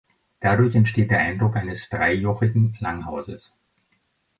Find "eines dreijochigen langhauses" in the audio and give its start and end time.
1.55-3.51